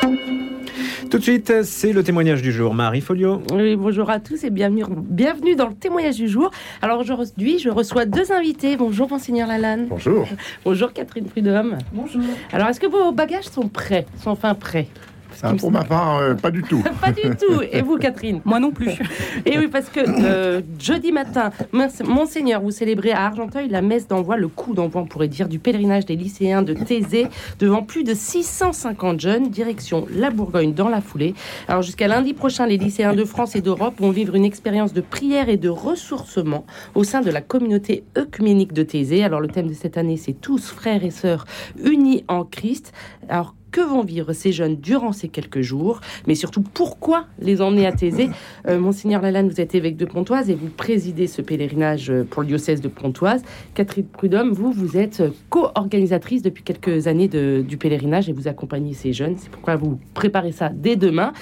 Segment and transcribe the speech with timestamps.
[0.00, 2.72] Tout de suite, c'est le témoignage du jour.
[2.72, 3.42] Marie Folio.
[3.52, 6.52] Oui, bonjour à tous et bienvenue, bienvenue dans le témoignage du jour.
[6.82, 8.76] Alors aujourd'hui, je reçois deux invités.
[8.76, 9.86] Bonjour, Monseigneur Lalanne.
[9.88, 10.28] Bonjour.
[10.64, 11.78] Bonjour, Catherine Prudhomme.
[11.92, 12.22] Bonjour.
[12.52, 14.86] Alors, est-ce que vos bagages sont prêts Sont enfin prêts?
[15.42, 16.82] Ah, pour ma part, euh, pas du tout.
[17.00, 17.62] Pas du tout.
[17.72, 18.40] Et vous, Catherine?
[18.44, 18.90] Moi non plus.
[19.46, 21.50] Et oui, parce que euh, jeudi matin,
[22.04, 25.58] Monseigneur, vous célébrez à Argenteuil la messe d'envoi, le coup d'envoi, on pourrait dire, du
[25.58, 27.26] pèlerinage des lycéens de Thésée
[27.58, 31.34] devant plus de 650 jeunes, direction la Bourgogne dans la foulée.
[31.68, 35.00] Alors jusqu'à lundi prochain, les lycéens de France et d'Europe vont vivre une expérience de
[35.00, 39.24] prière et de ressourcement au sein de la communauté œcuménique de Thésée.
[39.24, 41.46] Alors le thème de cette année, c'est tous frères et sœurs
[41.82, 42.92] unis en Christ.
[43.28, 47.86] Alors que vont vivre ces jeunes durant ces quelques jours, mais surtout pourquoi les emmener
[47.86, 48.30] à Thésée?
[48.68, 52.42] Euh, Monseigneur Lalanne, vous êtes évêque de Pontoise et vous présidez ce pèlerinage euh, pour
[52.42, 53.42] le diocèse de Pontoise.
[53.74, 58.94] Catherine Prudhomme, vous, vous êtes euh, co-organisatrice depuis quelques années du pèlerinage et vous accompagnez
[58.94, 59.36] ces jeunes.
[59.38, 61.32] C'est pourquoi vous préparez ça dès demain.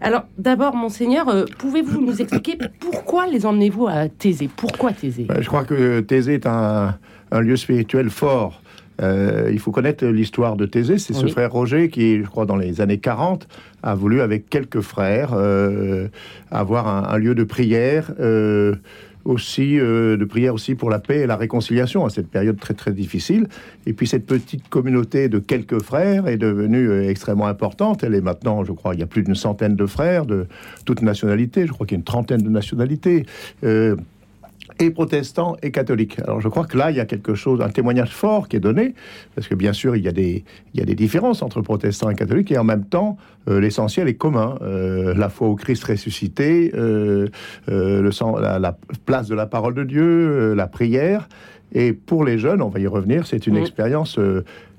[0.00, 4.48] Alors, d'abord, Monseigneur, pouvez-vous nous expliquer pourquoi les emmenez-vous à Thésée?
[4.54, 5.26] Pourquoi Thésée?
[5.30, 6.96] Euh, Je crois que Thésée est un
[7.40, 8.60] lieu spirituel fort.
[9.02, 10.98] Euh, il faut connaître l'histoire de Thésée.
[10.98, 13.46] C'est ce frère Roger qui, je crois, dans les années 40,
[13.82, 16.08] a voulu, avec quelques frères, euh,
[16.50, 18.12] avoir un, un lieu de prière.
[18.20, 18.74] euh,
[19.24, 22.92] aussi de prière aussi pour la paix et la réconciliation à cette période très très
[22.92, 23.48] difficile
[23.84, 28.62] et puis cette petite communauté de quelques frères est devenue extrêmement importante elle est maintenant
[28.62, 30.46] je crois il y a plus d'une centaine de frères de
[30.84, 33.26] toutes nationalités je crois qu'il y a une trentaine de nationalités
[34.78, 36.18] et protestants et catholiques.
[36.20, 38.60] Alors je crois que là, il y a quelque chose, un témoignage fort qui est
[38.60, 38.94] donné,
[39.34, 42.10] parce que bien sûr, il y a des, il y a des différences entre protestants
[42.10, 43.16] et catholiques, et en même temps,
[43.48, 44.58] euh, l'essentiel est commun.
[44.62, 47.28] Euh, la foi au Christ ressuscité, euh,
[47.68, 51.28] le sang, la, la place de la parole de Dieu, la prière.
[51.72, 53.60] Et pour les jeunes, on va y revenir, c'est une Mhm.
[53.62, 54.18] expérience,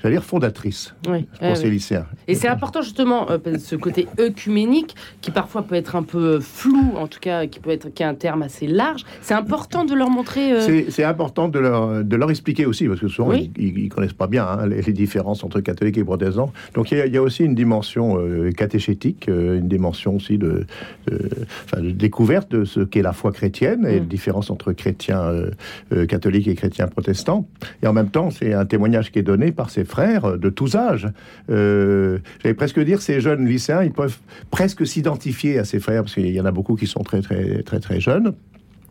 [0.01, 1.25] j'allais dire, fondatrice Oui.
[1.39, 2.05] pour euh, ces lycéens.
[2.27, 6.93] Et c'est important justement euh, ce côté œcuménique qui parfois peut être un peu flou,
[6.97, 9.03] en tout cas qui peut être qui a un terme assez large.
[9.21, 10.51] C'est important de leur montrer.
[10.53, 13.51] euh, C'est important de leur, de leur expliquer aussi, parce que souvent, Oui.
[13.57, 16.51] ils, ils connaissent pas bien hein, les, les différences entre catholiques et protestants.
[16.73, 20.15] Donc, il y a, il y a aussi une dimension euh, catéchétique, euh, une dimension
[20.15, 20.65] aussi de,
[21.07, 21.29] de-
[21.65, 23.99] enfin, de découverte de ce qu'est la foi chrétienne et Mm.
[23.99, 25.51] la différence entre chrétiens euh,
[25.93, 27.47] euh, catholiques et chrétiens protestants.
[27.81, 30.49] Et en même temps, c'est un témoignage qui est donné par ces frères euh, de
[30.49, 31.07] tous âges.
[31.49, 34.17] Euh, J'allais presque dire, ces jeunes lycéens, ils peuvent
[34.51, 37.63] presque s'identifier à ces frères, parce qu'il y en a beaucoup qui sont très, très,
[37.63, 38.33] très, très jeunes.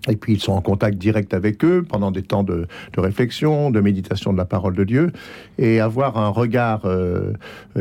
[0.08, 3.70] Et puis ils sont en contact direct avec eux pendant des temps de, de réflexion,
[3.70, 5.10] de méditation de la parole de Dieu,
[5.58, 7.32] et avoir un regard euh,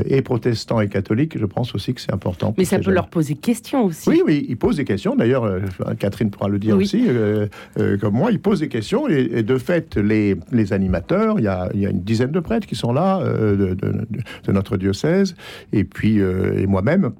[0.05, 2.47] et protestant et catholique, je pense aussi que c'est important.
[2.47, 2.93] pour Mais ça peut jeunes.
[2.95, 4.09] leur poser question aussi.
[4.09, 5.15] Oui, oui, ils posent des questions.
[5.15, 5.59] D'ailleurs, euh,
[5.99, 6.83] Catherine pourra le dire Oui.
[6.83, 7.47] aussi, euh,
[7.79, 9.07] euh, comme moi, ils posent des questions.
[9.09, 12.31] Et, et de fait, les, les animateurs, il y, a, il y a une dizaine
[12.31, 14.05] de prêtres qui sont là, euh, de, de- de-
[14.47, 15.35] de notre diocèse,
[15.73, 17.11] et puis euh, et moi-même.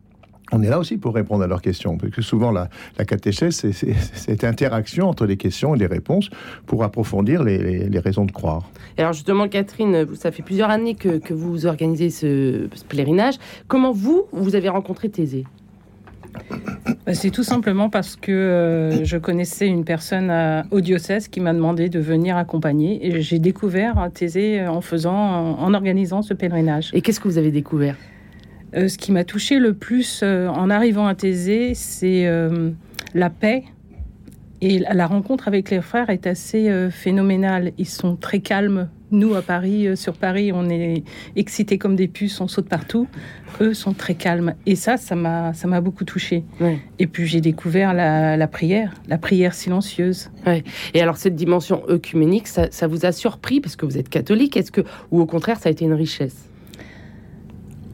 [0.57, 3.55] On est là aussi pour répondre à leurs questions, parce que souvent la, la catéchèse,
[3.55, 3.73] c'est-
[4.13, 6.29] cette interaction entre les questions et les réponses
[6.65, 8.69] pour approfondir les, les- les raisons de croire.
[8.97, 12.83] Et alors justement, Catherine, vous- ça fait plusieurs années que, que vous organisez ce, ce
[12.85, 13.35] pèlerinage.
[13.67, 15.43] Comment vous, vous avez rencontré Thésée?
[17.05, 21.41] Bah, C'est tout simplement parce que euh, je connaissais une personne à- au diocèse qui
[21.41, 25.13] m'a demandé de venir accompagner et j'ai découvert Thésée en faisant,
[25.59, 26.91] en organisant ce pèlerinage.
[26.93, 27.97] Et qu'est-ce que vous avez découvert?
[28.75, 32.71] Euh, ce qui m'a touché le plus euh, en arrivant à Thésée, c'est euh,
[33.13, 33.63] la paix.
[34.61, 37.71] Et la- rencontre avec les frères est assez phénoménale.
[37.77, 38.89] Ils sont très calmes.
[39.11, 41.03] Nous, à Paris, sur Paris, on est
[41.35, 43.07] excités comme des puces, on saute partout.
[43.61, 44.55] Eux sont très calmes.
[44.65, 46.43] Et ça, ça m'a ça m'a beaucoup touché.
[46.59, 46.79] Ouais.
[46.99, 50.31] Et puis j'ai découvert la, la prière, la prière silencieuse.
[50.93, 54.57] Et alors cette dimension œcuménique, ça, ça vous a surpris parce que vous êtes catholique?
[54.57, 56.49] Est-ce que ou au contraire, ça a été une richesse?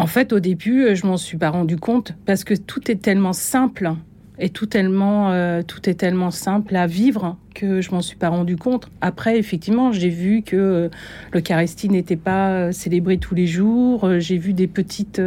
[0.02, 2.96] En fait, au début, euh, je m'en suis pas rendu compte parce que tout est
[2.96, 3.94] tellement simple
[4.40, 8.56] et tout tellement, euh, est tellement simple à vivre que je m'en suis pas rendu
[8.58, 8.90] compte.
[9.02, 10.90] Après, effectivement, j'ai vu que euh,
[11.34, 14.10] l'Eucharistie n'était pas célébrée tous les jours.
[14.18, 15.22] J'ai vu des petites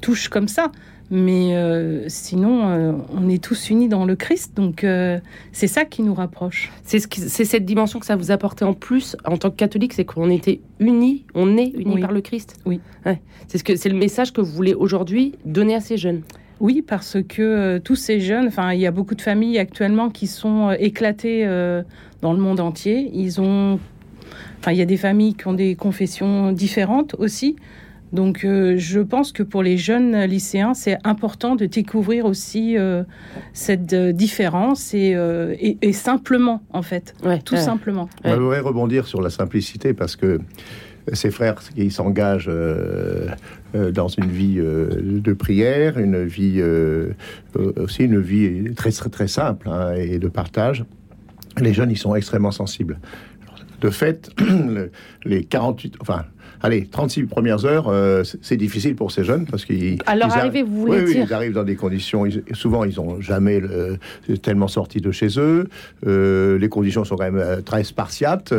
[0.00, 0.70] touches comme ça.
[1.10, 5.20] Mais euh, sinon, euh, on est tous unis dans le Christ, donc euh,
[5.52, 6.72] c'est ça qui nous rapproche.
[6.82, 10.04] C'est ce cette dimension que ça vous apportait en plus en tant que catholique, c'est
[10.04, 12.00] qu'on était unis, on est unis Oui.
[12.00, 12.56] par le Christ.
[12.66, 12.80] Oui.
[13.04, 13.20] Ouais.
[13.46, 16.22] C'est ce que c'est le message que vous voulez aujourd'hui donner à ces jeunes.
[16.58, 20.26] Oui, parce que tous ces jeunes, enfin, il y a beaucoup de familles actuellement qui
[20.26, 21.44] sont éclatées
[22.22, 23.10] dans le monde entier.
[23.12, 23.78] Ils ont,
[24.58, 27.56] enfin, il y a des familles qui ont des confessions différentes aussi.
[28.12, 33.02] Donc, euh, je pense que pour les jeunes lycéens, c'est important de découvrir aussi euh,
[33.52, 37.40] cette euh, différence et, euh, et, et simplement, en fait, Ouais.
[37.44, 37.60] tout Ouais.
[37.60, 38.08] simplement.
[38.24, 38.32] Ouais.
[38.32, 40.38] On voudrait rebondir sur la simplicité parce que
[41.12, 42.50] ses frères qui s'engagent
[43.74, 46.60] dans une vie de prière, une vie
[47.76, 50.84] aussi une vie très très, très simple hein, et de partage.
[51.60, 52.98] Les jeunes, ils sont extrêmement sensibles.
[53.80, 54.30] De fait,
[55.24, 56.24] les 48, enfin,
[56.62, 59.98] allez, 36 premières heures, euh, c'est difficile pour ces jeunes parce qu'ils.
[60.06, 62.24] Alors, arrivez, vous voulez oui, ils arrivent dans des conditions.
[62.52, 63.60] souvent, ils n'ont jamais
[64.42, 65.68] tellement sorti de chez eux.
[66.06, 68.52] Euh, les conditions sont quand même euh, très spartiates.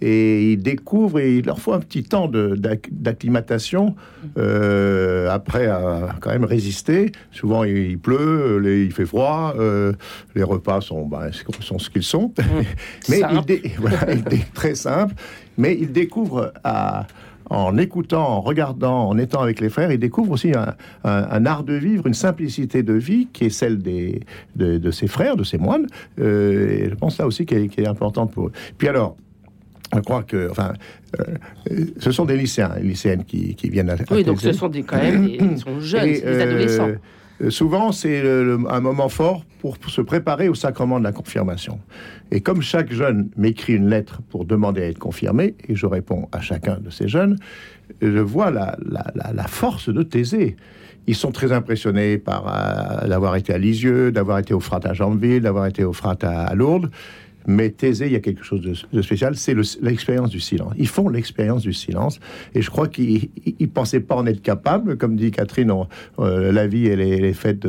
[0.00, 3.94] Et ils découvrent et il leur faut un petit temps d'acclimatation
[4.36, 7.12] après à quand même résister.
[7.30, 9.54] Souvent, il, pleut, il fait froid,
[10.34, 11.30] les repas sont, ben,
[11.60, 12.32] sont ce qu'ils sont.
[12.38, 12.42] Mmh.
[13.08, 13.98] Mais il, voilà,
[14.54, 15.14] très simple.
[15.58, 17.06] Mais ils découvrent à
[17.52, 20.52] en écoutant, en regardant, en étant avec les frères, ils découvrent aussi
[21.04, 24.20] un, art de vivre, une simplicité de vie qui est celle des,
[24.56, 25.86] de, ses frères, de ses moines.
[26.18, 28.52] Euh, et je pense là aussi qui est, importante pour eux.
[28.78, 29.16] Puis alors,
[29.94, 30.72] je crois que, enfin,
[31.20, 34.96] euh, ce sont des lycéens, lycéennes qui, viennent à, Oui, donc ce sont des, quand
[34.96, 36.88] même, ils sont jeunes, des euh, adolescents.
[37.50, 41.78] Souvent, c'est un moment fort pour, se préparer au sacrement de la confirmation.
[42.30, 46.28] Et comme chaque jeune m'écrit une lettre pour demander à être confirmé, et je réponds
[46.32, 47.38] à chacun de ces jeunes,
[48.00, 50.56] je vois la, la, force de Thésée.
[51.06, 54.94] Ils sont très impressionnés par euh, d'avoir été à Lisieux, d'avoir été au frat à
[54.94, 56.90] Jambeville, d'avoir été au frat à Lourdes.
[57.46, 60.72] Mais Thésée, il y a quelque chose de, spécial, c'est l'expérience du silence.
[60.76, 62.20] Ils font l'expérience du silence.
[62.54, 63.30] Et je crois qu'ils
[63.60, 64.96] ne pensaient pas en être capables.
[64.96, 65.72] Comme dit Catherine,
[66.18, 67.66] euh, la vie, elle est, faite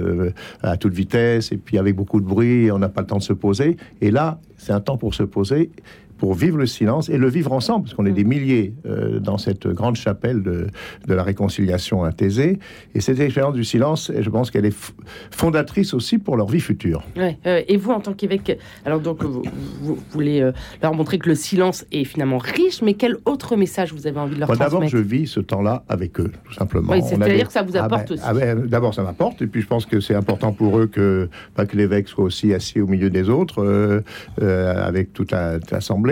[0.62, 3.24] à toute vitesse, et puis avec beaucoup de bruit, on n'a pas le temps de
[3.24, 3.78] se poser.
[4.02, 5.72] Et là, c'est un temps pour se poser
[6.18, 8.16] pour vivre le silence et le vivre ensemble, parce qu'on est mm.
[8.16, 10.68] des milliers euh, dans cette grande chapelle de,
[11.08, 12.60] de, la réconciliation à Thésée.
[12.96, 14.94] Et cette expérience du silence, je pense qu'elle est
[15.32, 17.04] fondatrice aussi pour leur vie future.
[17.18, 20.52] Ouais, euh, et vous, en tant qu'évêque, alors donc vous, voulez euh,
[20.82, 24.36] leur montrer que le silence est finalement riche, mais quel autre message vous avez envie
[24.36, 26.94] de leur transmettre D'abord, je vis ce temps-là avec eux, tout simplement.
[27.02, 28.24] c'est-à-dire que ça vous apporte ah ben, aussi.
[28.26, 31.30] Ah ben, d'abord, ça m'apporte, et puis je pense que c'est important pour eux que,
[31.56, 34.04] pas que l'évêque soit aussi assis au milieu des autres,
[34.40, 36.03] avec toute l'assemblée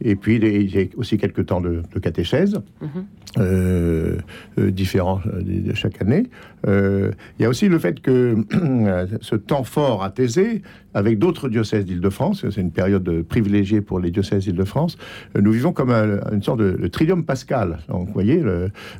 [0.00, 2.88] et puis, il y a aussi quelques temps de, catéchèse, mhm.
[3.38, 4.16] euh,
[4.58, 6.24] euh, différents euh, de chaque année.
[6.66, 8.36] il y a aussi le fait que
[9.20, 10.62] ce temps fort à Thésée,
[10.94, 14.98] avec d'autres diocèses d'Île-de-France, c'est une période privilégiée pour les diocèses d'Île-de-France,
[15.40, 17.78] nous vivons comme une sorte de, trium pascal.
[17.88, 18.42] Donc, vous voyez,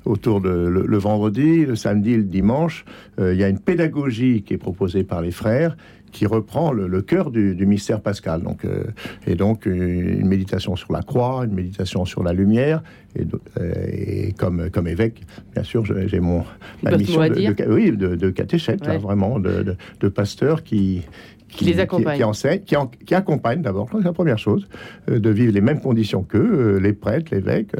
[0.05, 2.85] autour de le, vendredi, le samedi, le dimanche,
[3.19, 5.77] il y a une pédagogie qui est proposée par les frères
[6.13, 8.43] qui reprend le, cœur du, mystère pascal.
[8.43, 8.85] Donc, euh,
[9.27, 12.83] et donc une méditation sur la croix, une méditation sur la lumière.
[13.17, 13.27] Et,
[13.59, 15.23] euh, comme, comme évêque,
[15.55, 16.45] bien sûr, j'ai mon
[16.83, 21.03] ma mission de, oui, de, catéchète, hein, vraiment, de, de, pasteur qui,
[21.49, 22.17] qui, les accompagne.
[22.17, 24.69] Qui, enseigne, qui, qui accompagne d'abord, c'est la première chose,
[25.11, 27.73] euh, de vivre les mêmes conditions qu'eux, les prêtres, l'évêque.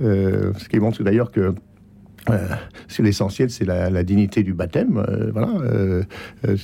[0.00, 1.54] ce qui montre d'ailleurs que
[2.30, 2.48] euh,
[2.88, 6.02] c'est l'essentiel, c'est la, dignité du baptême, euh, voilà, euh,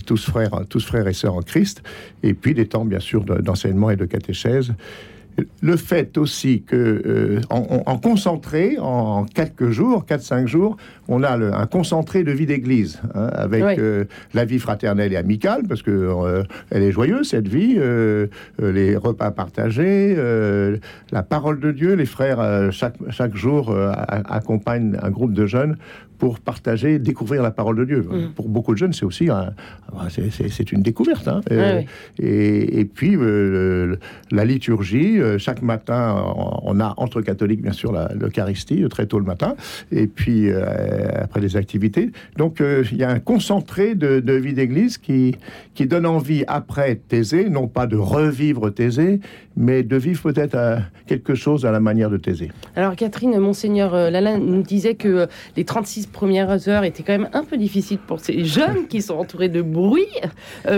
[0.07, 1.83] tous frères, tous frères et sœurs en Christ,
[2.23, 4.73] et puis des temps bien sûr d'enseignement et de catéchèse
[5.63, 10.77] le fait aussi que euh, en, concentré, en quelques jours, 4-5 jours,
[11.09, 14.05] on a un concentré de vie d'église, hein, avec euh,
[14.35, 17.79] la vie fraternelle et amicale, parce que euh, elle est joyeuse, cette vie,
[18.59, 20.17] les repas partagés,
[21.11, 23.75] la parole de Dieu, les frères, chaque, chaque jour,
[24.09, 25.77] accompagnent un groupe de jeunes
[26.21, 28.03] pour partager, découvrir la parole de Dieu.
[28.03, 28.35] Mm.
[28.37, 29.29] Pour beaucoup de jeunes, c'est aussi
[30.51, 31.27] c'est une découverte.
[31.27, 31.41] Hein.
[32.19, 33.17] et, puis
[34.31, 39.25] la liturgie, euh, chaque matin, on a entre catholiques, bien sûr, l'Eucharistie, très tôt le
[39.25, 39.55] matin,
[39.91, 40.65] et puis euh,
[41.23, 42.11] après les activités.
[42.37, 45.37] Donc, euh, il y a un concentré de, vie d'église qui,
[45.75, 49.21] qui donne envie, après Thésée, non pas de revivre Thésée,
[49.57, 50.57] mais de vivre peut-être
[51.07, 52.51] quelque chose à la manière de Thésée.
[52.77, 57.45] Alors, Catherine, Monseigneur Lala nous disait que les 36 premières heures étaient quand même un
[57.45, 60.07] peu difficiles pour ces jeunes qui sont entourés de bruit.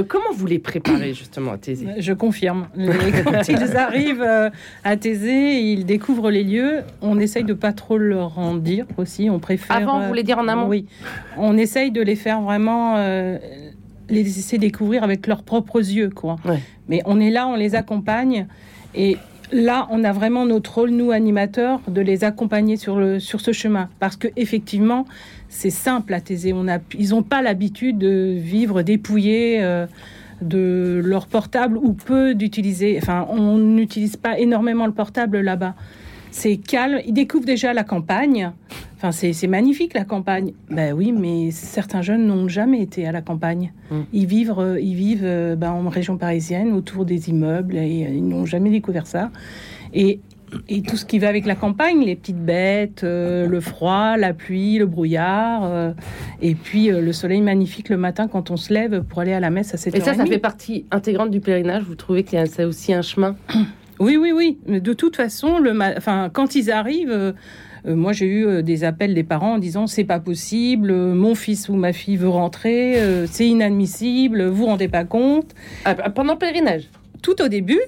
[0.09, 2.69] comment vous les préparez justement à Thésée Je confirme.
[3.25, 4.51] Quand ils arrivent euh,
[4.85, 6.81] à Thésée, ils découvrent les lieux.
[7.01, 9.29] On essaye de pas trop leur en dire aussi.
[9.31, 9.77] On préfère.
[9.77, 10.87] Avant, vous voulez dire en amont Oui.
[11.37, 12.97] On essaye de les faire vraiment.
[12.97, 13.39] Euh,
[14.09, 16.37] les laisser découvrir avec leurs propres yeux, quoi.
[16.89, 18.47] Mais on est là, on les accompagne.
[18.95, 19.17] Et
[19.53, 23.53] là, on a vraiment notre rôle, nous, animateurs, de les accompagner sur, le, sur ce
[23.53, 23.89] chemin.
[24.01, 25.07] Parce que effectivement,
[25.49, 26.53] c'est simple à Thésée.
[26.53, 29.63] On a, ils n'ont pas l'habitude de vivre dépouillés.
[29.63, 29.87] Euh,
[30.43, 32.99] de leur portable ou peu d'utiliser.
[33.01, 35.75] Enfin, on n'utilise pas énormément le portable là-bas.
[36.31, 37.01] C'est calme.
[37.07, 38.53] Ils découvrent déjà la campagne.
[38.97, 40.53] Enfin, c'est magnifique la campagne.
[40.71, 43.73] Ben oui, mais certains jeunes n'ont jamais été à la campagne.
[43.91, 44.01] Mm.
[44.13, 48.11] Ils vivent, euh, ils vivent euh, ben, en région parisienne, autour des immeubles, et euh,
[48.15, 49.31] ils n'ont jamais découvert ça.
[49.93, 50.21] Et
[50.69, 54.33] et tout ce qui va avec la campagne, les petites bêtes, euh, le froid, la
[54.33, 55.93] pluie, le brouillard, euh,
[56.41, 59.41] et puis euh, le soleil magnifique le matin quand on se lève pour aller à
[59.41, 61.85] la messe à 7 Et ça, ça fait partie intégrante du pèlerinage.
[61.85, 63.37] Vous trouvez qu'il y a ça aussi un chemin?
[64.01, 64.59] Oui, oui, oui.
[64.67, 67.35] Mais de toute façon, le enfin, quand ils arrivent,
[67.85, 71.75] moi j'ai eu des appels des parents en disant c'est pas possible, mon fils ou
[71.75, 75.55] ma fille veut rentrer, c'est inadmissible, vous vous rendez pas compte.
[75.85, 76.89] Ah, Pendant le pèlerinage?
[77.23, 77.81] Tout au début,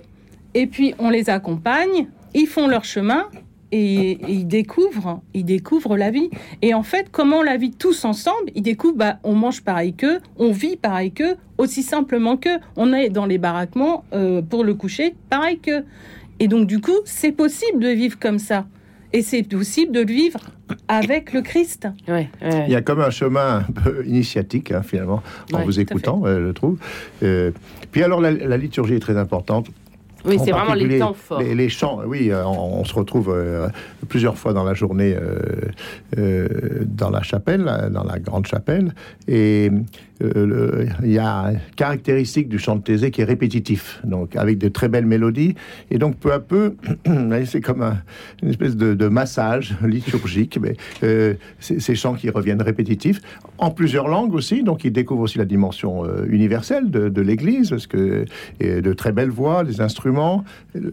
[0.53, 3.27] et puis on les accompagne, ils font leur chemin.
[3.73, 6.31] Et, et ils découvrent, ils découvrent la vie.
[6.63, 9.95] Et en fait, comment on la vit tous ensemble Ils découvrent, bah, on mange pareil
[9.95, 12.59] qu'eux, on vit pareil qu'eux, aussi simplement qu'eux.
[12.77, 15.85] On est dans les baraquements euh, pour le coucher, pareil qu'eux.
[16.39, 18.67] Et donc, du coup, c'est possible de vivre comme ça.
[19.13, 20.39] Et c'est possible de le vivre
[20.87, 21.89] avec le Christ.
[22.07, 22.65] Ouais, ouais.
[22.69, 25.21] Il y a comme un chemin un peu initiatique, hein, finalement,
[25.53, 26.79] en Ouais, vous écoutant, euh, je trouve.
[27.25, 27.51] Euh,
[27.91, 29.67] puis alors, la, la liturgie est très importante.
[30.27, 31.41] Oui, c'est vraiment les temps forts.
[31.41, 33.69] Les, les chants, oui, euh, on, on se retrouve euh,
[34.09, 35.17] plusieurs fois dans la journée
[36.19, 38.95] euh, dans la chapelle, dans la grande chapelle,
[39.29, 39.71] et
[40.21, 44.69] il y a une caractéristique du chant de Thésée qui est répétitif, donc avec de
[44.69, 45.55] très belles mélodies,
[45.91, 46.77] et donc peu à peu,
[47.47, 47.99] c'est comme un-
[48.43, 53.21] une espèce de, de massage liturgique, mais euh, ces chants qui reviennent répétitifs,
[53.59, 57.71] en plusieurs langues aussi, donc ils découvrent aussi la dimension euh, universelle de, de l'Église,
[57.71, 58.25] parce que
[58.61, 60.14] et de très belles voix, des instruments,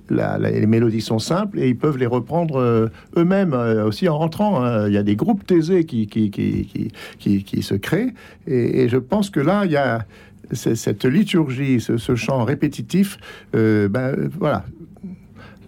[0.10, 2.88] les mélodies sont simples et ils peuvent les reprendre euh,
[3.18, 4.63] eux-mêmes euh, aussi en rentrant.
[4.63, 4.88] hein.
[4.88, 8.13] Il y a des groupes thésés qui, qui, qui, qui, se créent
[8.48, 10.06] et, je pense que là, il y a
[10.54, 13.18] cette liturgie, ce, chant répétitif,
[13.56, 14.66] euh, ben, voilà,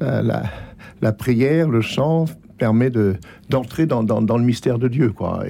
[0.01, 0.43] la,
[1.01, 2.25] la- prière, le chant
[2.57, 3.15] permet de
[3.49, 5.43] d'entrer dans, dans, le mystère de Dieu, quoi.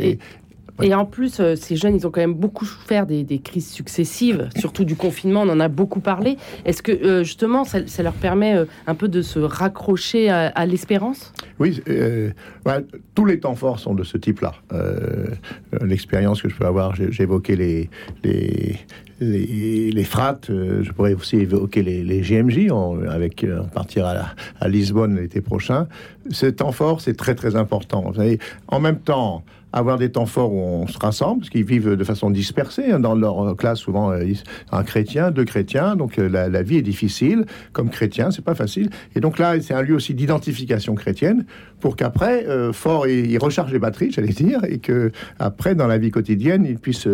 [0.82, 3.70] Et en plus, euh, ces jeunes, ils ont quand même beaucoup souffert des, des crises
[3.70, 6.38] successives, surtout du confinement, on en a beaucoup parlé.
[6.65, 10.48] Est-ce que euh, justement, ça, ça leur permet euh, un peu de se raccrocher à,
[10.48, 11.32] à l'espérance?
[11.60, 11.80] Oui,
[13.13, 14.53] tous les temps forts sont de ce type-là.
[15.82, 17.89] L'expérience que je peux avoir, évoqué les,
[18.24, 18.77] les,
[19.20, 24.13] les, les frates, je pourrais aussi évoquer les, les GMJ, on, avec euh, partir à,
[24.13, 25.88] la- à Lisbonne l'été prochain.
[26.32, 28.01] Ce temps fort, c'est très très important.
[28.08, 31.65] Vous savez, en même temps, avoir des temps forts où on se rassemble, parce qu'ils
[31.65, 32.92] vivent de façon dispersée.
[32.92, 34.24] hein, dans leur euh, classe, souvent, euh,
[34.72, 37.46] un chrétien, deux chrétiens, donc euh, la, vie est difficile.
[37.74, 38.92] Comme chrétien, c'est pas facile.
[39.15, 41.46] Et donc là, c'est un lieu aussi d'identification chrétienne,
[41.80, 46.12] pour qu'après, fort, ils rechargent les batteries, j'allais dire, et que après, dans la vie
[46.12, 47.10] quotidienne, ils puissent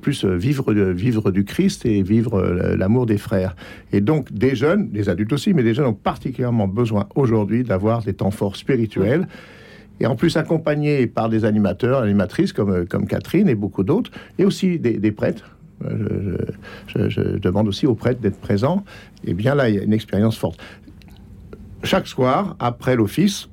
[0.00, 2.40] plus vivre, vivre du Christ et vivre
[2.76, 3.56] l'amour des frères.
[3.92, 8.02] Et donc, des jeunes, des adultes aussi, mais des jeunes ont particulièrement besoin aujourd'hui d'avoir
[8.04, 9.26] des temps forts spirituels.
[10.00, 14.10] Et en plus accompagnés par des animateurs, animatrices comme, euh, comme Catherine et beaucoup d'autres,
[14.38, 15.56] et aussi des, prêtres.
[15.84, 16.36] Euh,
[16.88, 18.84] Je, je- je demande aussi aux prêtres d'être présents.
[19.24, 20.58] Et bien là, il y a une expérience forte.
[21.84, 23.48] Chaque soir, après l'office,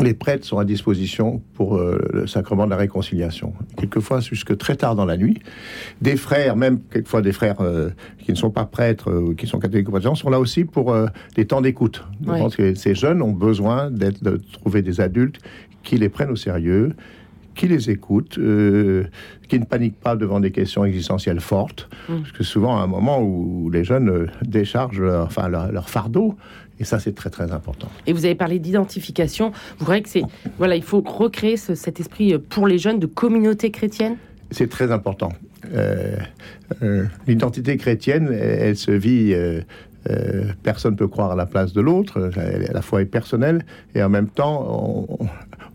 [0.00, 3.54] les prêtres sont à disposition pour euh, le sacrement de la réconciliation.
[3.76, 5.38] Quelquefois jusque très tard dans la nuit.
[6.02, 9.46] Des frères, même quelquefois des frères euh, qui ne sont pas prêtres euh, ou qui
[9.46, 10.94] sont catholiques ou sont là aussi pour
[11.34, 12.04] des temps d'écoute.
[12.20, 15.40] Je pense que ces jeunes ont besoin d'être, de trouver des adultes
[15.82, 16.94] qui les prennent au sérieux,
[17.56, 19.04] qui les écoutent, euh,
[19.48, 21.88] qui ne paniquent pas devant des questions existentielles fortes.
[22.08, 22.20] Mm.
[22.20, 26.36] Parce que souvent, à un moment où les jeunes déchargent leur, enfin, leur, leur fardeau,
[26.78, 27.88] et ça, c'est très très important.
[28.06, 29.52] Et vous avez parlé d'identification.
[29.78, 30.22] Vous croyez que c'est
[30.58, 34.16] voilà, il faut recréer ce- cet esprit euh, pour les jeunes de communauté chrétienne?
[34.50, 35.32] C'est très important.
[35.74, 36.16] Euh,
[36.82, 39.32] euh, L'identité chrétienne, elle, elle se vit.
[39.34, 39.60] euh,
[40.62, 42.30] personne ne peut croire à la place de l'autre.
[42.72, 43.66] La foi est personnelle
[43.96, 45.26] et en même temps, on,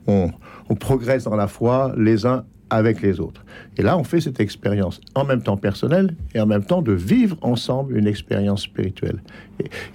[0.08, 0.32] on-
[0.70, 3.44] on progresse dans la foi les uns avec les autres.
[3.78, 6.94] Et là, on fait cette expérience en même temps personnelle et en même temps de
[6.94, 9.22] vivre ensemble une expérience spirituelle.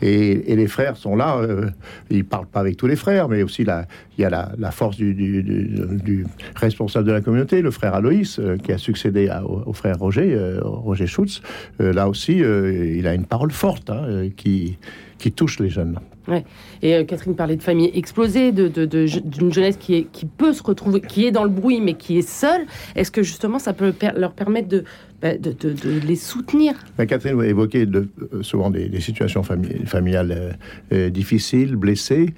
[0.02, 1.38] Et, les frères sont là.
[1.38, 1.70] euh,
[2.10, 4.96] ils parlent pas avec tous les frères, mais aussi la, il y a la, force
[4.96, 5.68] du, du- du-
[6.04, 10.34] du responsable de la communauté, le frère Aloïs, euh, qui a succédé au, frère Roger,
[10.34, 11.40] euh, Roger Schutz.
[11.80, 14.78] Euh, là aussi, euh, il a une parole forte hein, qui,
[15.18, 15.98] qui touche les jeunes.
[16.82, 20.02] Et euh, Catherine parlait de famille explosée, de, de- de je- d'une jeunesse qui, est,
[20.10, 22.66] qui peut se retrouver, qui est dans le bruit, mais qui est seule.
[22.94, 24.84] Est-ce que justement ça peut leur permettre de,
[25.22, 25.74] bah, de, de-
[26.06, 26.74] les soutenir?
[26.98, 30.58] Mais Catherine, évoquez de, euh, souvent des, situations fami- familiales
[30.92, 32.34] euh, difficiles, blessées.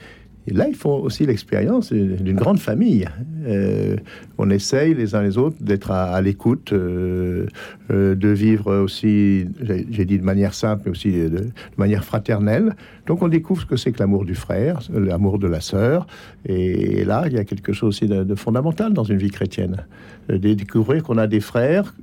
[0.49, 3.07] Et là, il faut aussi l'expérience d'une grande famille.
[3.47, 3.97] Euh,
[4.39, 7.47] on essaye les uns les autres d'être à, l'écoute, euh,
[7.91, 9.47] euh, de vivre aussi,
[9.91, 12.75] j'ai dit de manière simple, mais aussi de, manière fraternelle.
[13.07, 16.07] Donc on découvre ce que c'est que l'amour du frère, l'amour de la sœur.
[16.47, 19.85] Et, là, il y a quelque chose aussi de, fondamental dans une vie chrétienne.
[20.31, 21.95] Découvrir qu'on a des frères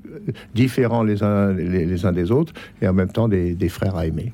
[0.54, 4.34] différents les uns, les, uns des autres et en même temps des, frères à aimer.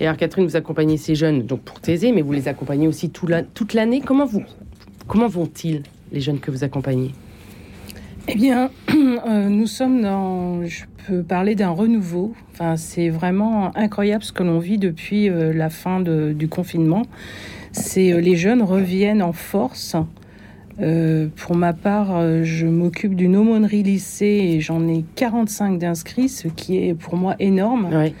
[0.00, 3.10] Et alors, Catherine, vous accompagnez ces jeunes donc pour Thésée, mais vous les accompagnez aussi
[3.10, 4.00] tout la- toute l'année.
[4.04, 4.42] Comment, vous,
[5.08, 7.12] comment vont-ils, les jeunes que vous accompagnez?
[8.28, 8.70] Eh bien,
[9.26, 12.34] euh, nous sommes dans, je peux parler d'un renouveau.
[12.52, 17.02] Enfin, c'est vraiment incroyable ce que l'on vit depuis euh, la fin de- du confinement.
[17.72, 19.96] C'est euh, les jeunes reviennent en force.
[21.34, 26.76] Pour ma part, je m'occupe d'une aumônerie lycée et j'en ai 45 d'inscrits, ce qui
[26.78, 27.88] est pour moi énorme.
[27.92, 28.14] Ouais.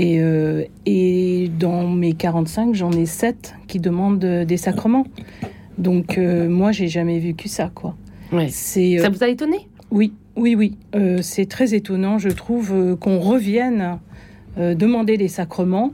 [0.00, 5.06] Et, euh, et dans mes 45, j'en ai 7 qui demandent euh, des sacrements.
[5.76, 7.96] Donc euh, moi, j'ai jamais vécu ça, quoi.
[8.32, 8.46] Ouais.
[8.48, 9.68] C'est euh, Ça vous a étonné?
[9.90, 10.76] Oui, oui, oui.
[10.94, 13.98] Euh, c'est très étonnant, je trouve, euh, qu'on revienne
[14.56, 15.90] euh, demander des sacrements.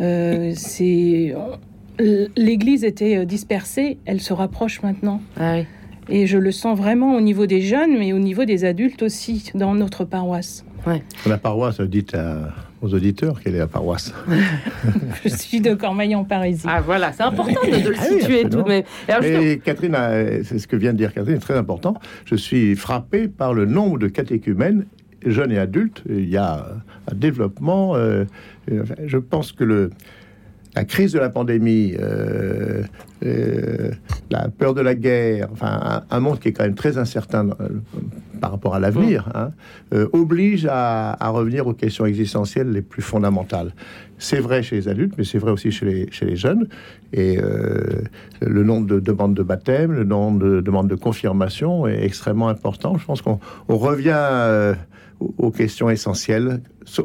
[0.00, 1.34] Euh, c'est
[2.36, 5.20] l'Église était dispersée, elle se rapproche maintenant.
[5.38, 5.66] Ah oui.
[6.08, 9.50] Et je le sens vraiment au niveau des jeunes, mais au niveau des adultes aussi,
[9.54, 10.64] dans notre paroisse.
[11.26, 12.52] La paroisse, dites à-
[12.86, 14.12] aux auditeurs quelle est la paroisse.
[15.24, 16.64] Je suis de Cormeil-en-Parisis.
[16.68, 18.82] Ah voilà, c'est important de, de le Ah oui, situer tout de même.
[19.08, 21.94] Et alors, Catherine, a- c'est ce que vient de dire Catherine, c'est très important.
[22.24, 24.86] Je suis frappé par le nombre de catéchumènes,
[25.24, 26.02] jeunes et adultes.
[26.08, 26.66] Il y a
[27.10, 27.96] un développement.
[27.96, 28.24] euh,
[28.70, 29.90] euh, je pense que le,
[30.74, 32.82] la crise de la pandémie, euh,
[33.24, 33.90] euh,
[34.30, 35.78] la peur de la guerre, enfin
[36.10, 37.68] un, un monde qui est quand même très incertain euh,
[38.40, 39.50] par rapport à l'avenir, hein,
[39.94, 43.72] euh, oblige à, à revenir aux questions existentielles les plus fondamentales.
[44.18, 46.68] C'est vrai chez les adultes, mais c'est vrai aussi chez les, chez les jeunes.
[47.12, 48.02] Et euh,
[48.40, 52.96] le nombre de demandes de baptême, le nombre de demandes de confirmation est extrêmement important.
[52.98, 53.38] Je pense qu'on
[53.68, 54.74] on revient euh,
[55.38, 56.60] aux- questions essentielles.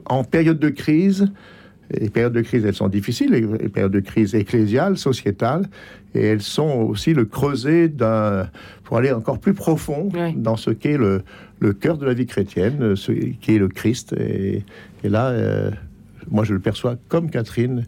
[0.06, 1.32] En période de crise,
[2.00, 5.70] les périodes de crise, elles sont difficiles, les périodes de crise ecclésiale, sociétale,
[6.14, 8.48] et elles sont aussi le creuset d'un,
[8.84, 11.24] pour aller encore plus profond dans ce qu'est le,
[11.60, 14.14] le cœur de la vie chrétienne, ce qui est le Christ.
[14.14, 14.64] Et,
[15.04, 15.72] et là, euh,
[16.30, 17.86] moi, je le perçois comme Catherine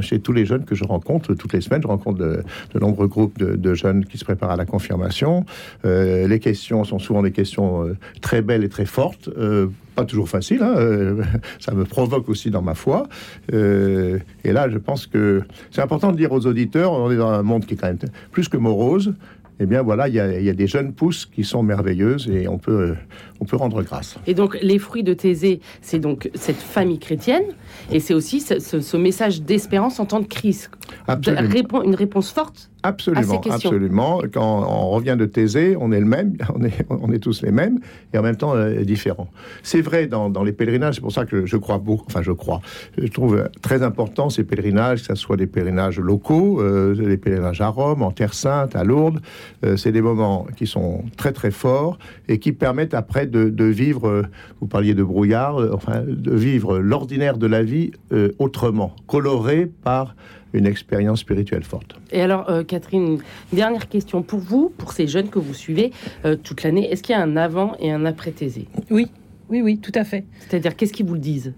[0.00, 1.82] chez tous les jeunes que je rencontre toutes les semaines.
[1.82, 2.42] Je rencontre de,
[2.80, 5.44] nombreux groupes de, jeunes qui se préparent à la confirmation.
[5.84, 9.28] Euh, les questions sont souvent des questions euh, très belles et très fortes.
[9.36, 10.62] euh, pas toujours faciles.
[10.62, 11.22] hein, euh,
[11.58, 13.08] ça me provoque aussi dans ma foi.
[13.52, 17.30] Euh, et là, je pense que c'est important de dire aux auditeurs, on est dans
[17.30, 17.98] un monde qui est quand même
[18.30, 19.14] plus que morose.
[19.62, 22.28] Eh bien voilà, il y, a, il y a des jeunes pousses qui sont merveilleuses
[22.30, 22.94] et on peut,
[23.40, 24.16] on peut rendre grâce.
[24.26, 27.44] Et donc, les fruits de Thésée, c'est donc cette famille chrétienne,
[27.92, 30.70] et c'est aussi ce, ce- ce message d'espérance en temps de crise.
[31.06, 31.82] Absolument.
[31.82, 34.22] une réponse forte Absolument, absolument.
[34.32, 37.50] Quand on revient de Thésée, on est le même, on est, on est tous les
[37.50, 37.80] mêmes,
[38.12, 39.28] et en même temps euh, différents.
[39.62, 42.32] C'est vrai dans, dans les pèlerinages, c'est pour ça que je crois beaucoup, enfin je
[42.32, 42.60] crois,
[42.96, 47.60] je trouve très important ces pèlerinages, que ce soit des pèlerinages locaux, euh, des pèlerinages
[47.60, 49.20] à Rome, en Terre Sainte, à Lourdes,
[49.64, 53.64] euh, c'est des moments qui sont très très forts et qui permettent après de, de
[53.64, 54.24] vivre,
[54.60, 57.92] vous parliez de brouillard, enfin de vivre l'ordinaire de la vie
[58.38, 60.14] autrement, coloré par
[60.52, 61.96] une expérience spirituelle forte.
[62.12, 63.18] Et alors, euh, Catherine,
[63.52, 65.92] dernière question pour vous, pour ces jeunes que vous suivez
[66.24, 66.90] euh, toute l'année.
[66.90, 68.66] Est-ce qu'il y a un avant et un après Thésée?
[68.90, 69.06] Oui,
[69.48, 70.24] oui, oui, tout à fait.
[70.48, 71.54] C'est-à-dire, qu'est-ce qu'ils vous le disent?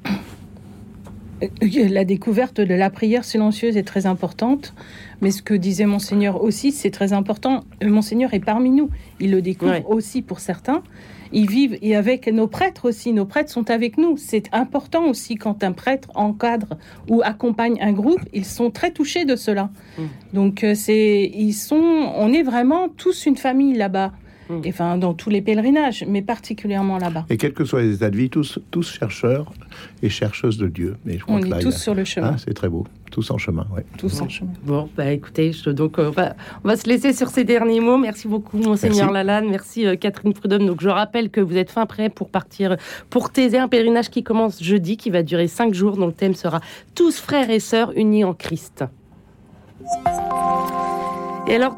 [1.42, 1.48] Euh,
[1.90, 4.74] La découverte de la prière silencieuse est très importante,
[5.20, 7.64] mais ce que disait Monseigneur aussi, c'est très important.
[7.85, 8.90] Monseigneur est parmi nous.
[9.20, 9.85] Il le découvre Ouais.
[9.88, 10.83] aussi pour certains.
[11.33, 14.16] Ils vivent, et avec nos prêtres aussi, nos prêtres sont avec nous.
[14.16, 16.77] C'est important aussi quand un prêtre encadre
[17.09, 19.71] ou accompagne un groupe, ils sont très touchés de cela.
[19.99, 20.03] Mm.
[20.35, 21.77] Donc, euh, c'est, ils sont,
[22.16, 24.12] on est vraiment tous une famille là-bas.
[24.64, 27.24] Et, Enfin, dans tous les pèlerinages, mais particulièrement là-bas.
[27.31, 29.52] Et quels que soient les états de vie, tous, tous chercheurs
[30.02, 30.96] et chercheuses de Dieu.
[31.05, 32.33] Mais je crois On là, est tous a- sur le chemin.
[32.35, 32.87] Ah, c'est très beau.
[33.11, 33.85] Tous en chemin, ouais.
[33.98, 34.50] tous en chemin.
[34.64, 37.81] Bon, bah écoutez, je- donc euh, on, va, on va se laisser sur ces derniers
[37.81, 37.98] mots.
[37.98, 39.12] Merci beaucoup, Monseigneur Merci.
[39.26, 39.50] Lalanne.
[39.50, 40.66] Merci, euh, Catherine Prudhomme.
[40.66, 42.76] Donc, je rappelle que vous êtes fin prêt pour partir
[43.11, 46.35] pour Thésée, un pèlerinage qui commence jeudi, qui va durer cinq jours, dont le thème
[46.35, 46.61] sera
[46.94, 48.85] Tous frères et sœurs unis en Christ.
[51.48, 51.70] Et alors,